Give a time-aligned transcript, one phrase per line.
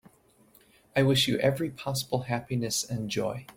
[0.95, 3.45] I wish you every possible happiness and joy.